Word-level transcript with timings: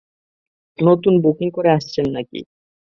নতুন 0.79 1.13
বুকিং 1.23 1.47
করে 1.51 1.69
আসছেন 1.71 2.05
নাকি? 2.13 2.39